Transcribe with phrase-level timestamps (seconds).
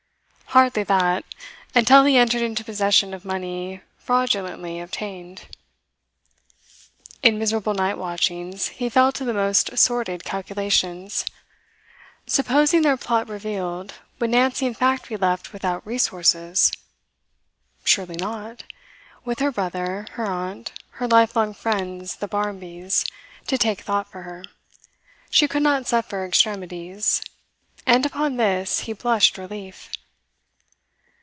[0.53, 1.23] Hardly that
[1.73, 5.45] until he entered into possession of money fraudulently obtained.
[7.23, 11.23] In miserable night watchings, he fell to the most sordid calculations.
[12.27, 16.73] Supposing their plot revealed, would Nancy in fact be left without resources?
[17.85, 18.63] Surely not,
[19.23, 23.05] with her brother, her aunt, her lifelong friends the Barmbys,
[23.47, 24.43] to take thought for her.
[25.29, 27.21] She could not suffer extremities.
[27.85, 29.89] And upon this he blushed relief.